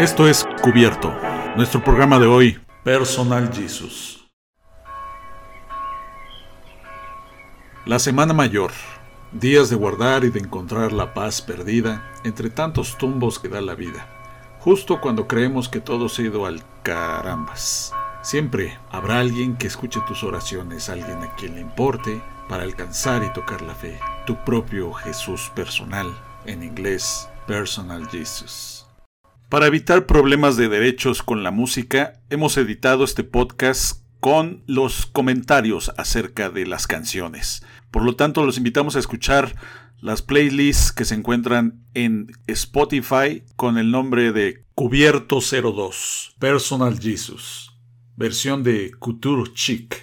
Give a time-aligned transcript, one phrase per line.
[0.00, 1.14] Esto es Cubierto,
[1.56, 4.26] nuestro programa de hoy, Personal Jesus.
[7.84, 8.70] La Semana Mayor,
[9.30, 13.74] días de guardar y de encontrar la paz perdida entre tantos tumbos que da la
[13.74, 14.08] vida,
[14.60, 17.92] justo cuando creemos que todo se ha ido al carambas.
[18.22, 23.30] Siempre habrá alguien que escuche tus oraciones, alguien a quien le importe para alcanzar y
[23.34, 26.10] tocar la fe, tu propio Jesús personal,
[26.46, 28.79] en inglés, Personal Jesus.
[29.50, 35.90] Para evitar problemas de derechos con la música, hemos editado este podcast con los comentarios
[35.96, 37.64] acerca de las canciones.
[37.90, 39.56] Por lo tanto, los invitamos a escuchar
[40.00, 47.76] las playlists que se encuentran en Spotify con el nombre de Cubierto 02, Personal Jesus,
[48.14, 49.96] versión de Couture Chic.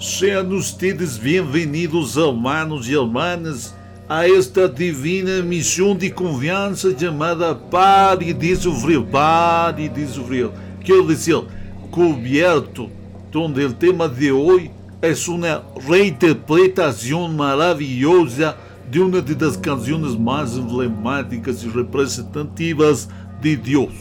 [0.00, 3.74] Sean ustedes bienvenidos, hermanos y hermanas
[4.08, 10.50] a esta divina missão de confiança chamada Pare de Sofrer, Pare de Sofrer.
[10.84, 11.44] Quer dizer,
[11.90, 12.90] coberto,
[13.34, 14.70] onde o tema de hoje
[15.02, 18.56] é uma reinterpretação maravilhosa
[18.88, 23.08] de uma das canções mais emblemáticas e representativas
[23.40, 23.92] de Deus.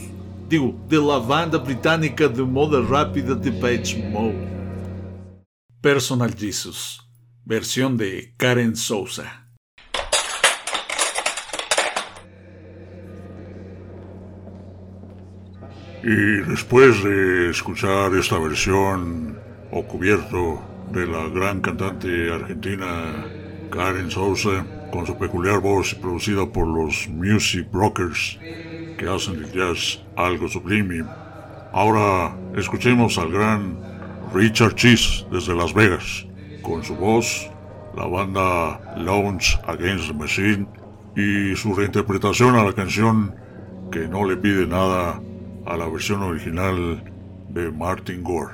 [0.47, 4.37] Digo, de la banda britânica de moda rápida de Page Mode.
[5.81, 6.99] Personal Jesus,
[7.45, 9.44] versão de Karen Souza.
[16.07, 19.39] Y después de escuchar esta versión
[19.71, 23.25] o cubierto de la gran cantante argentina
[23.71, 28.37] Karen Sousa, con su peculiar voz producida por los Music Brokers,
[28.99, 31.03] que hacen del jazz algo sublime,
[31.73, 33.75] ahora escuchemos al gran
[34.31, 36.27] Richard Cheese desde Las Vegas,
[36.61, 37.49] con su voz,
[37.97, 40.67] la banda Launch Against the Machine
[41.15, 43.33] y su reinterpretación a la canción
[43.91, 45.19] que no le pide nada
[45.65, 47.03] a la versión original
[47.49, 48.53] de Martin Gore.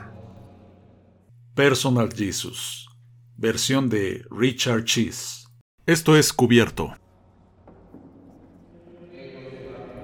[1.54, 2.88] Personal Jesus,
[3.36, 5.46] versión de Richard Cheese.
[5.86, 6.94] Esto es cubierto.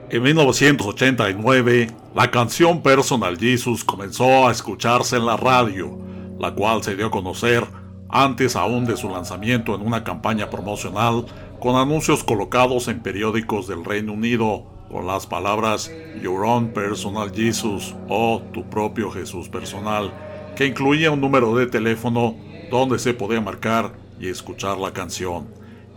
[0.09, 5.97] En 1989, la canción Personal Jesus comenzó a escucharse en la radio,
[6.39, 7.65] la cual se dio a conocer
[8.09, 11.25] antes aún de su lanzamiento en una campaña promocional
[11.59, 17.95] con anuncios colocados en periódicos del Reino Unido con las palabras Your Own Personal Jesus
[18.07, 20.11] o Tu propio Jesús personal,
[20.55, 22.35] que incluía un número de teléfono
[22.71, 25.47] donde se podía marcar y escuchar la canción.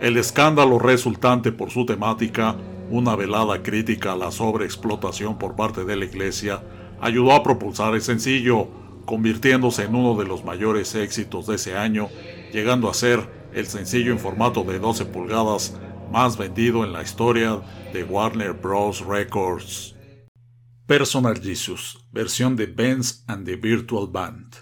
[0.00, 2.56] El escándalo resultante por su temática,
[2.90, 6.62] una velada crítica a la sobreexplotación por parte de la iglesia,
[7.00, 8.68] ayudó a propulsar el sencillo,
[9.04, 12.08] convirtiéndose en uno de los mayores éxitos de ese año,
[12.52, 15.76] llegando a ser el sencillo en formato de 12 pulgadas
[16.10, 17.60] más vendido en la historia
[17.92, 19.04] de Warner Bros.
[19.06, 19.94] Records.
[20.86, 24.56] Personal Jesus, versión de Benz and the Virtual Band.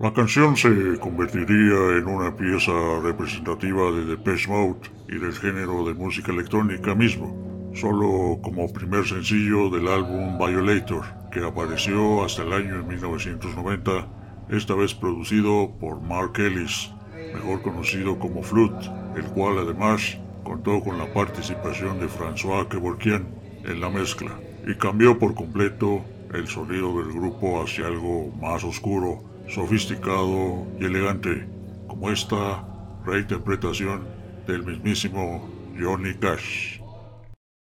[0.00, 2.72] La canción se convertiría en una pieza
[3.02, 9.70] representativa de Depeche Mode y del género de música electrónica mismo, solo como primer sencillo
[9.70, 14.21] del álbum Violator, que apareció hasta el año 1990
[14.52, 16.90] esta vez producido por Mark Ellis,
[17.32, 18.86] mejor conocido como Flute,
[19.16, 23.26] el cual además contó con la participación de François Kevorkian
[23.64, 26.04] en la mezcla y cambió por completo
[26.34, 31.48] el sonido del grupo hacia algo más oscuro, sofisticado y elegante,
[31.88, 32.62] como esta
[33.06, 34.06] reinterpretación
[34.46, 35.48] del mismísimo
[35.80, 36.78] Johnny Cash.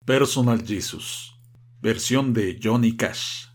[0.05, 1.39] Personal Jesus,
[1.81, 3.54] versión de Johnny Cash.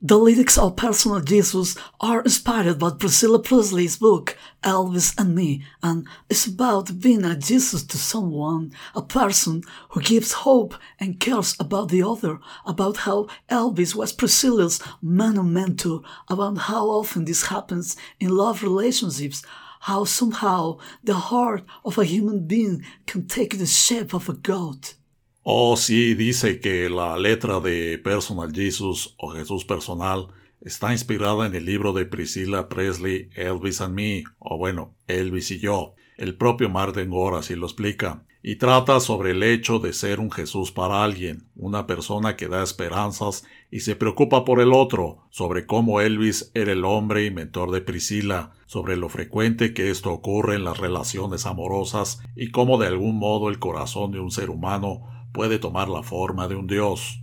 [0.00, 6.06] The lyrics of Personal Jesus are inspired by Priscilla Presley's book, Elvis and Me, and
[6.30, 11.88] it's about being a Jesus to someone, a person who gives hope and cares about
[11.88, 17.96] the other, about how Elvis was Priscilla's man and mentor, about how often this happens
[18.20, 19.42] in love relationships,
[19.80, 24.94] how somehow the heart of a human being can take the shape of a goat.
[25.42, 30.28] Oh, sí, dice que la letra de Personal Jesus o Jesús Personal
[30.60, 35.58] está inspirada en el libro de Priscilla Presley, Elvis and Me, o bueno, Elvis y
[35.58, 35.94] yo.
[36.16, 38.24] El propio Martin Gore así lo explica.
[38.42, 42.62] Y trata sobre el hecho de ser un Jesús para alguien, una persona que da
[42.62, 47.72] esperanzas y se preocupa por el otro, sobre cómo Elvis era el hombre y mentor
[47.72, 52.86] de Priscilla, sobre lo frecuente que esto ocurre en las relaciones amorosas y cómo de
[52.86, 55.02] algún modo el corazón de un ser humano
[55.32, 57.20] puede tomar la forma de un dios.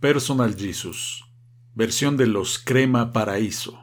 [0.00, 1.24] Personal Jesus.
[1.74, 3.78] Versión de los Crema Paraíso.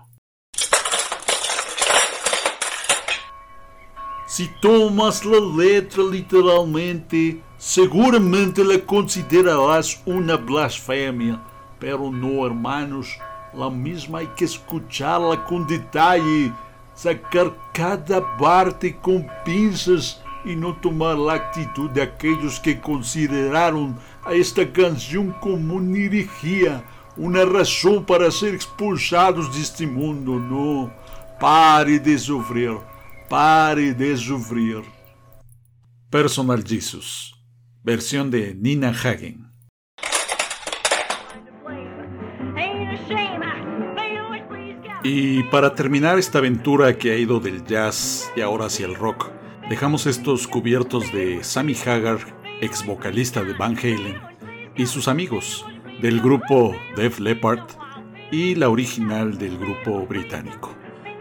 [4.26, 11.40] Si tomas la letra literalmente, seguramente la considerarás una blasfemia.
[11.80, 13.10] Pero no, hermanos,
[13.54, 16.52] la misma hay que escucharla con detalle,
[16.96, 24.34] sacar cada parte con pinzas y no tomar la actitud de aquellos que consideraron a
[24.34, 26.84] esta canción como una herejía,
[27.18, 30.40] una razón para ser expulsados de este mundo.
[30.40, 30.94] No,
[31.40, 32.78] pare de sufrir,
[33.30, 34.84] pare de sufrir.
[36.10, 37.34] Personal Jesus,
[37.84, 39.54] versión de Nina Hagen.
[45.06, 49.33] Y para terminar esta aventura que ha ido del jazz y ahora hacia el rock,
[49.70, 52.20] dejamos estos cubiertos de Sammy Hagar,
[52.62, 54.20] ex vocalista de Van Halen,
[54.76, 55.66] y sus amigos
[56.02, 57.62] del grupo Def Leppard
[58.32, 60.76] y la original del grupo británico.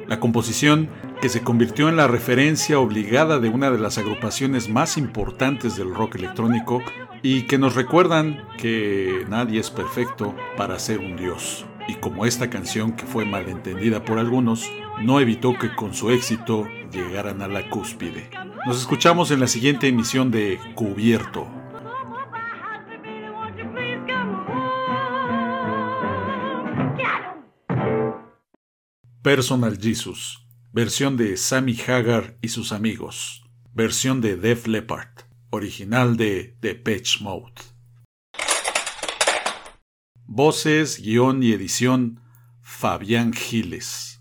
[0.09, 0.89] La composición
[1.21, 5.95] que se convirtió en la referencia obligada de una de las agrupaciones más importantes del
[5.95, 6.83] rock electrónico
[7.23, 12.51] y que nos recuerdan que nadie es perfecto para ser un dios y como esta
[12.51, 14.71] canción que fue malentendida por algunos,
[15.03, 18.31] no evitó que con su éxito llegaran a la cúspide.
[18.67, 21.49] Nos escuchamos en la siguiente emisión de Cubierto.
[29.23, 36.57] Personal Jesus, versión de Sammy Hagar y sus amigos, versión de Def Leppard, original de
[36.61, 37.55] The Patch Mode.
[40.27, 42.21] Voces, guion y edición,
[42.63, 44.12] Fabián Giles.